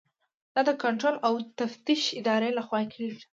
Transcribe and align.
دا 0.53 0.61
د 0.69 0.71
کنټرول 0.83 1.15
او 1.27 1.33
تفتیش 1.59 2.03
ادارې 2.19 2.49
لخوا 2.57 2.81
کیږي. 2.93 3.21